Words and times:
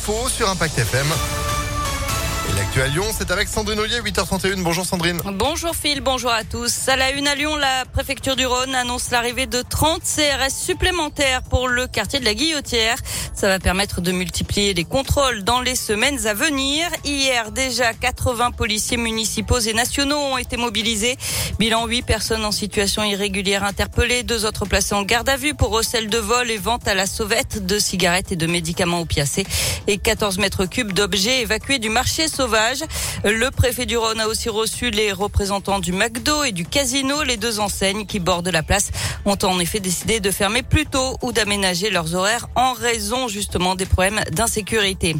l'info 0.00 0.28
sur 0.28 0.48
Impact 0.48 0.78
FM. 0.78 1.49
À 2.50 2.86
Lyon, 2.88 3.04
c'est 3.16 3.30
avec 3.30 3.46
Sandrine 3.46 3.78
Ollier, 3.78 4.00
8h31. 4.00 4.62
Bonjour 4.62 4.84
Sandrine. 4.84 5.20
Bonjour 5.34 5.76
Phil, 5.76 6.00
bonjour 6.00 6.30
à 6.30 6.44
tous. 6.44 6.88
À 6.88 6.96
la 6.96 7.10
une 7.10 7.28
à 7.28 7.34
Lyon, 7.34 7.54
la 7.56 7.84
préfecture 7.84 8.36
du 8.36 8.46
Rhône 8.46 8.74
annonce 8.74 9.10
l'arrivée 9.10 9.46
de 9.46 9.62
30 9.62 10.02
CRS 10.02 10.50
supplémentaires 10.50 11.42
pour 11.42 11.68
le 11.68 11.86
quartier 11.86 12.20
de 12.20 12.24
la 12.24 12.34
Guillotière. 12.34 12.96
Ça 13.34 13.48
va 13.48 13.58
permettre 13.58 14.00
de 14.00 14.12
multiplier 14.12 14.72
les 14.72 14.84
contrôles 14.84 15.44
dans 15.44 15.60
les 15.60 15.74
semaines 15.74 16.26
à 16.26 16.34
venir. 16.34 16.88
Hier, 17.04 17.52
déjà 17.52 17.92
80 17.92 18.52
policiers 18.52 18.96
municipaux 18.96 19.58
et 19.58 19.74
nationaux 19.74 20.18
ont 20.18 20.38
été 20.38 20.56
mobilisés. 20.56 21.16
Bilan 21.58 21.86
8 21.86 22.02
personnes 22.02 22.44
en 22.44 22.52
situation 22.52 23.04
irrégulière 23.04 23.62
interpellées, 23.62 24.22
deux 24.22 24.46
autres 24.46 24.64
placées 24.64 24.94
en 24.94 25.02
garde 25.02 25.28
à 25.28 25.36
vue 25.36 25.54
pour 25.54 25.70
recel 25.70 26.08
de 26.08 26.18
vol 26.18 26.50
et 26.50 26.58
vente 26.58 26.88
à 26.88 26.94
la 26.94 27.06
sauvette 27.06 27.64
de 27.66 27.78
cigarettes 27.78 28.32
et 28.32 28.36
de 28.36 28.46
médicaments 28.46 29.00
opiacés 29.00 29.46
et 29.86 29.98
14 29.98 30.38
mètres 30.38 30.64
cubes 30.66 30.92
d'objets 30.92 31.42
évacués 31.42 31.78
du 31.78 31.90
marché 31.90 32.26
Le 32.40 33.50
préfet 33.50 33.84
du 33.84 33.98
Rhône 33.98 34.18
a 34.18 34.26
aussi 34.26 34.48
reçu 34.48 34.90
les 34.90 35.12
représentants 35.12 35.78
du 35.78 35.92
McDo 35.92 36.42
et 36.42 36.52
du 36.52 36.64
Casino. 36.64 37.22
Les 37.22 37.36
deux 37.36 37.60
enseignes 37.60 38.06
qui 38.06 38.18
bordent 38.18 38.48
la 38.48 38.62
place 38.62 38.92
ont 39.26 39.36
en 39.42 39.60
effet 39.60 39.78
décidé 39.78 40.20
de 40.20 40.30
fermer 40.30 40.62
plus 40.62 40.86
tôt 40.86 41.18
ou 41.20 41.32
d'aménager 41.32 41.90
leurs 41.90 42.14
horaires 42.14 42.48
en 42.54 42.72
raison 42.72 43.28
justement 43.28 43.74
des 43.74 43.84
problèmes 43.84 44.22
d'insécurité. 44.32 45.16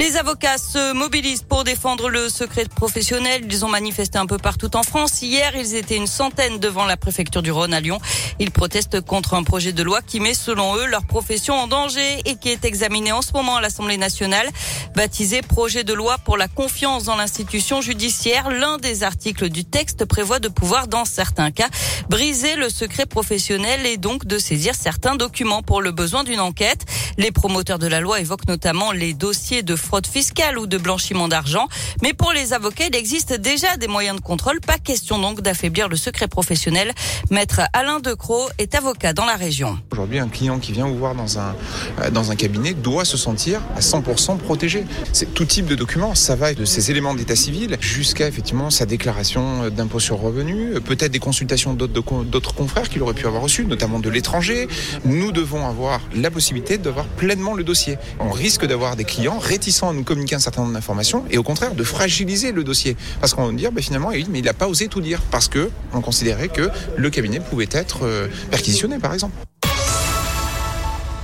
Les 0.00 0.16
avocats 0.16 0.56
se 0.56 0.94
mobilisent 0.94 1.42
pour 1.42 1.62
défendre 1.62 2.08
le 2.08 2.30
secret 2.30 2.64
professionnel. 2.74 3.42
Ils 3.44 3.66
ont 3.66 3.68
manifesté 3.68 4.16
un 4.16 4.24
peu 4.24 4.38
partout 4.38 4.74
en 4.74 4.82
France. 4.82 5.20
Hier, 5.20 5.54
ils 5.54 5.74
étaient 5.74 5.96
une 5.96 6.06
centaine 6.06 6.58
devant 6.58 6.86
la 6.86 6.96
préfecture 6.96 7.42
du 7.42 7.52
Rhône 7.52 7.74
à 7.74 7.80
Lyon. 7.80 7.98
Ils 8.38 8.50
protestent 8.50 9.02
contre 9.02 9.34
un 9.34 9.42
projet 9.42 9.74
de 9.74 9.82
loi 9.82 10.00
qui 10.00 10.18
met, 10.18 10.32
selon 10.32 10.74
eux, 10.76 10.86
leur 10.86 11.04
profession 11.04 11.52
en 11.52 11.66
danger 11.66 12.22
et 12.24 12.36
qui 12.36 12.48
est 12.48 12.64
examiné 12.64 13.12
en 13.12 13.20
ce 13.20 13.34
moment 13.34 13.56
à 13.56 13.60
l'Assemblée 13.60 13.98
nationale. 13.98 14.48
Baptisé 14.96 15.42
projet 15.42 15.84
de 15.84 15.92
loi 15.92 16.16
pour 16.16 16.38
la 16.38 16.48
confiance 16.48 17.04
dans 17.04 17.16
l'institution 17.16 17.82
judiciaire, 17.82 18.48
l'un 18.48 18.78
des 18.78 19.02
articles 19.02 19.50
du 19.50 19.66
texte 19.66 20.06
prévoit 20.06 20.38
de 20.38 20.48
pouvoir, 20.48 20.88
dans 20.88 21.04
certains 21.04 21.50
cas, 21.50 21.68
briser 22.08 22.56
le 22.56 22.70
secret 22.70 23.04
professionnel 23.04 23.84
et 23.84 23.98
donc 23.98 24.24
de 24.24 24.38
saisir 24.38 24.74
certains 24.74 25.16
documents 25.16 25.62
pour 25.62 25.82
le 25.82 25.92
besoin 25.92 26.24
d'une 26.24 26.40
enquête. 26.40 26.86
Les 27.18 27.32
promoteurs 27.32 27.78
de 27.78 27.86
la 27.86 28.00
loi 28.00 28.18
évoquent 28.18 28.48
notamment 28.48 28.92
les 28.92 29.12
dossiers 29.12 29.62
de 29.62 29.76
fraude 29.90 30.06
fiscale 30.06 30.56
ou 30.56 30.68
de 30.68 30.78
blanchiment 30.78 31.26
d'argent. 31.26 31.66
Mais 32.00 32.12
pour 32.12 32.30
les 32.30 32.52
avocats, 32.52 32.84
il 32.86 32.94
existe 32.94 33.32
déjà 33.32 33.76
des 33.76 33.88
moyens 33.88 34.14
de 34.14 34.20
contrôle. 34.20 34.60
Pas 34.60 34.78
question 34.78 35.18
donc 35.18 35.40
d'affaiblir 35.40 35.88
le 35.88 35.96
secret 35.96 36.28
professionnel. 36.28 36.92
Maître 37.28 37.62
Alain 37.72 37.98
Decroix 37.98 38.50
est 38.58 38.76
avocat 38.76 39.14
dans 39.14 39.24
la 39.24 39.34
région. 39.34 39.76
Aujourd'hui, 39.90 40.20
un 40.20 40.28
client 40.28 40.60
qui 40.60 40.70
vient 40.70 40.86
vous 40.86 40.96
voir 40.96 41.16
dans 41.16 41.40
un, 41.40 41.56
euh, 42.02 42.10
dans 42.10 42.30
un 42.30 42.36
cabinet 42.36 42.72
doit 42.72 43.04
se 43.04 43.16
sentir 43.16 43.62
à 43.74 43.80
100% 43.80 44.38
protégé. 44.38 44.84
C'est 45.12 45.34
tout 45.34 45.44
type 45.44 45.66
de 45.66 45.74
documents. 45.74 46.14
Ça 46.14 46.36
va 46.36 46.54
de 46.54 46.64
ses 46.64 46.92
éléments 46.92 47.14
d'état 47.14 47.34
civil 47.34 47.76
jusqu'à 47.80 48.28
effectivement 48.28 48.70
sa 48.70 48.86
déclaration 48.86 49.70
d'impôt 49.70 49.98
sur 49.98 50.20
revenu, 50.20 50.74
peut-être 50.84 51.10
des 51.10 51.18
consultations 51.18 51.74
d'autres 51.74 52.54
confrères 52.54 52.88
qu'il 52.88 53.02
aurait 53.02 53.14
pu 53.14 53.26
avoir 53.26 53.42
reçues, 53.42 53.64
notamment 53.64 53.98
de 53.98 54.08
l'étranger. 54.08 54.68
Nous 55.04 55.32
devons 55.32 55.66
avoir 55.66 56.00
la 56.14 56.30
possibilité 56.30 56.78
d'avoir 56.78 57.06
pleinement 57.06 57.54
le 57.54 57.64
dossier. 57.64 57.98
On 58.20 58.30
risque 58.30 58.64
d'avoir 58.66 58.94
des 58.94 59.04
clients 59.04 59.40
réticents 59.40 59.69
à 59.88 59.92
nous 59.92 60.04
communiquer 60.04 60.34
un 60.34 60.40
certain 60.40 60.62
nombre 60.62 60.74
d'informations 60.74 61.24
et 61.30 61.38
au 61.38 61.42
contraire 61.42 61.74
de 61.74 61.84
fragiliser 61.84 62.52
le 62.52 62.64
dossier. 62.64 62.96
Parce 63.20 63.34
qu'on 63.34 63.46
va 63.46 63.52
dire, 63.52 63.72
bah, 63.72 63.80
finalement, 63.80 64.10
il 64.12 64.42
n'a 64.42 64.52
pas 64.52 64.68
osé 64.68 64.88
tout 64.88 65.00
dire 65.00 65.20
parce 65.30 65.48
que 65.48 65.70
on 65.92 66.00
considérait 66.00 66.48
que 66.48 66.70
le 66.96 67.10
cabinet 67.10 67.40
pouvait 67.40 67.68
être 67.72 68.00
euh, 68.04 68.28
perquisitionné, 68.50 68.98
par 68.98 69.14
exemple. 69.14 69.34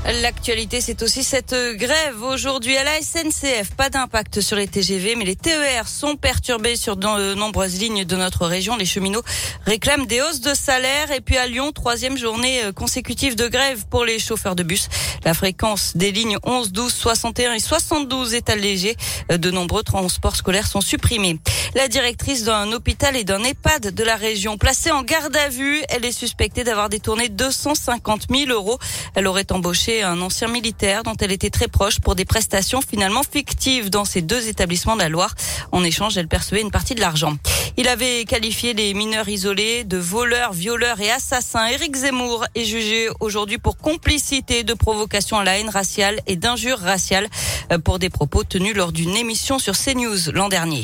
L'actualité, 0.09 0.81
c'est 0.81 1.03
aussi 1.03 1.25
cette 1.25 1.57
grève 1.75 2.23
aujourd'hui 2.23 2.77
à 2.77 2.85
la 2.85 3.03
SNCF. 3.03 3.75
Pas 3.77 3.91
d'impact 3.91 4.41
sur 4.41 4.57
les 4.57 4.69
TGV, 4.69 5.17
mais 5.17 5.25
les 5.25 5.35
TER 5.35 5.89
sont 5.89 6.15
perturbés 6.15 6.77
sur 6.77 6.97
de 6.97 7.35
nombreuses 7.35 7.81
lignes 7.81 8.05
de 8.05 8.15
notre 8.15 8.47
région. 8.47 8.77
Les 8.77 8.85
cheminots 8.85 9.25
réclament 9.65 10.07
des 10.07 10.23
hausses 10.23 10.41
de 10.41 10.55
salaire. 10.55 11.11
Et 11.11 11.21
puis 11.21 11.37
à 11.37 11.49
Lyon, 11.49 11.73
troisième 11.73 12.17
journée 12.17 12.61
consécutive 12.77 13.35
de 13.35 13.49
grève 13.49 13.87
pour 13.91 14.05
les 14.05 14.21
chauffeurs 14.21 14.55
de 14.55 14.63
bus. 14.63 14.89
La 15.25 15.35
fréquence 15.35 15.97
des 15.97 16.13
lignes 16.13 16.39
11, 16.45 16.71
12, 16.71 16.93
61 16.93 17.55
et 17.55 17.59
72 17.59 18.35
est 18.35 18.49
allégée. 18.49 18.95
De 19.29 19.51
nombreux 19.51 19.83
transports 19.83 20.37
scolaires 20.37 20.69
sont 20.69 20.81
supprimés. 20.81 21.41
La 21.75 21.89
directrice 21.89 22.45
d'un 22.45 22.71
hôpital 22.71 23.17
et 23.17 23.25
d'un 23.25 23.43
EHPAD 23.43 23.93
de 23.93 24.05
la 24.05 24.15
région, 24.15 24.57
placée 24.57 24.93
en 24.93 25.03
garde 25.03 25.37
à 25.37 25.49
vue, 25.49 25.83
elle 25.89 26.05
est 26.05 26.13
suspectée 26.13 26.63
d'avoir 26.63 26.89
détourné 26.89 27.29
250 27.29 28.29
000 28.31 28.51
euros. 28.51 28.79
Elle 29.17 29.27
aurait 29.27 29.51
embauché 29.51 29.96
un 30.03 30.21
ancien 30.21 30.49
militaire 30.49 31.03
dont 31.03 31.15
elle 31.21 31.33
était 31.33 31.51
très 31.51 31.69
proche 31.69 32.01
pour 32.01 32.15
des 32.15 32.25
prestations 32.25 32.81
finalement 32.81 33.23
fictives 33.23 33.91
dans 33.91 34.05
ces 34.05 34.23
deux 34.23 34.49
établissements 34.49 34.95
de 34.95 35.01
la 35.01 35.09
Loire. 35.09 35.35
En 35.73 35.85
échange, 35.85 36.17
elle 36.17 36.29
percevait 36.29 36.61
une 36.61 36.71
partie 36.71 36.95
de 36.95 37.01
l'argent. 37.01 37.37
Il 37.77 37.89
avait 37.89 38.25
qualifié 38.25 38.75
les 38.75 38.95
mineurs 38.95 39.29
isolés 39.29 39.85
de 39.85 39.99
voleurs, 39.99 40.53
violeurs 40.53 41.01
et 41.01 41.11
assassins. 41.11 41.67
Éric 41.67 41.97
Zemmour 41.97 42.47
est 42.55 42.65
jugé 42.65 43.09
aujourd'hui 43.21 43.59
pour 43.59 43.77
complicité 43.77 44.65
de 44.65 44.75
provocation 44.75 45.39
à 45.39 45.45
la 45.45 45.59
haine 45.59 45.71
raciale 45.71 46.21
et 46.27 46.37
d'injures 46.37 46.79
raciales 46.79 47.29
euh, 47.73 47.79
pour 47.79 47.99
des 47.99 48.11
propos 48.11 48.45
tenus 48.45 48.75
lors 48.75 48.93
d'une 48.93 49.17
émission 49.17 49.59
sur 49.59 49.75
CNews 49.77 50.33
l'an 50.33 50.49
dernier. 50.49 50.83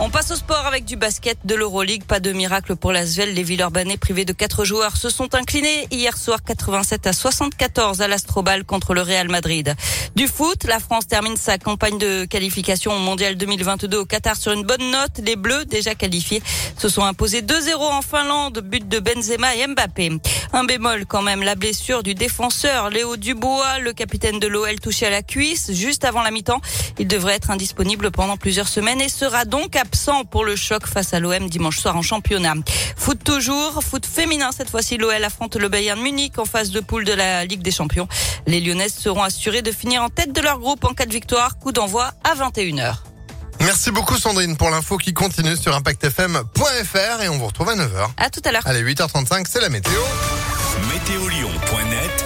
On 0.00 0.10
passe 0.10 0.30
au 0.30 0.36
sport 0.36 0.64
avec 0.64 0.84
du 0.84 0.94
basket 0.94 1.38
de 1.44 1.56
l'Euroleague. 1.56 2.04
Pas 2.04 2.20
de 2.20 2.30
miracle 2.30 2.76
pour 2.76 2.92
l'Asvel. 2.92 3.34
Les 3.34 3.42
Villeurbanais 3.42 3.96
privés 3.96 4.24
de 4.24 4.32
quatre 4.32 4.64
joueurs 4.64 4.96
se 4.96 5.10
sont 5.10 5.34
inclinés 5.34 5.88
hier 5.90 6.16
soir 6.16 6.44
87 6.44 7.08
à 7.08 7.12
74 7.12 8.00
à 8.00 8.06
l'Astrobal 8.06 8.64
contre 8.64 8.94
le 8.94 9.02
Real 9.02 9.28
Madrid. 9.28 9.74
Du 10.14 10.28
foot, 10.28 10.64
la 10.68 10.78
France 10.78 11.08
termine 11.08 11.36
sa 11.36 11.58
campagne 11.58 11.98
de 11.98 12.26
qualification 12.26 12.92
au 12.92 13.00
Mondial 13.00 13.34
2022 13.36 13.98
au 13.98 14.04
Qatar 14.04 14.36
sur 14.36 14.52
une 14.52 14.62
bonne 14.62 14.88
note. 14.88 15.18
Les 15.24 15.34
Bleus, 15.34 15.64
déjà 15.64 15.96
qualifiés, 15.96 16.42
se 16.76 16.88
sont 16.88 17.02
imposés 17.02 17.42
2-0 17.42 17.74
en 17.78 18.00
Finlande, 18.00 18.60
but 18.60 18.88
de 18.88 19.00
Benzema 19.00 19.56
et 19.56 19.66
Mbappé. 19.66 20.12
Un 20.52 20.62
bémol 20.62 21.06
quand 21.06 21.22
même, 21.22 21.42
la 21.42 21.56
blessure 21.56 22.04
du 22.04 22.14
défenseur 22.14 22.88
Léo 22.90 23.16
Dubois, 23.16 23.80
le 23.80 23.92
capitaine 23.92 24.38
de 24.38 24.46
l'OL 24.46 24.78
touché 24.78 25.06
à 25.06 25.10
la 25.10 25.22
cuisse 25.22 25.72
juste 25.72 26.04
avant 26.04 26.22
la 26.22 26.30
mi-temps. 26.30 26.60
Il 27.00 27.08
devrait 27.08 27.34
être 27.34 27.50
indisponible 27.50 28.12
pendant 28.12 28.36
plusieurs 28.36 28.68
semaines 28.68 29.00
et 29.00 29.08
sera 29.08 29.44
donc 29.44 29.74
à 29.74 29.84
absent 29.88 30.26
pour 30.26 30.44
le 30.44 30.54
choc 30.54 30.86
face 30.86 31.14
à 31.14 31.18
l'OM 31.18 31.48
dimanche 31.48 31.78
soir 31.78 31.96
en 31.96 32.02
championnat. 32.02 32.54
Foot 32.96 33.24
toujours, 33.24 33.82
foot 33.82 34.04
féminin 34.04 34.50
cette 34.54 34.68
fois-ci. 34.68 34.98
L'OL 34.98 35.24
affronte 35.24 35.56
le 35.56 35.68
Bayern 35.68 35.98
Munich 35.98 36.38
en 36.38 36.44
phase 36.44 36.70
de 36.70 36.80
poule 36.80 37.04
de 37.04 37.14
la 37.14 37.46
Ligue 37.46 37.62
des 37.62 37.70
Champions. 37.70 38.06
Les 38.46 38.60
Lyonnaises 38.60 38.94
seront 38.94 39.22
assurées 39.22 39.62
de 39.62 39.72
finir 39.72 40.02
en 40.02 40.10
tête 40.10 40.32
de 40.34 40.42
leur 40.42 40.58
groupe 40.58 40.84
en 40.84 40.92
cas 40.92 41.06
de 41.06 41.12
victoire. 41.12 41.58
Coup 41.58 41.72
d'envoi 41.72 42.12
à 42.22 42.34
21h. 42.34 42.96
Merci 43.60 43.90
beaucoup 43.90 44.16
Sandrine 44.16 44.58
pour 44.58 44.68
l'info 44.68 44.98
qui 44.98 45.14
continue 45.14 45.56
sur 45.56 45.74
impactfm.fr 45.74 47.22
et 47.22 47.28
on 47.30 47.38
vous 47.38 47.46
retrouve 47.46 47.70
à 47.70 47.76
9h. 47.76 48.10
À 48.18 48.28
tout 48.28 48.42
à 48.44 48.52
l'heure. 48.52 48.62
Allez, 48.66 48.82
8h35, 48.82 49.46
c'est 49.48 49.62
la 49.62 49.70
météo. 49.70 50.00
Météolion.net 50.92 52.24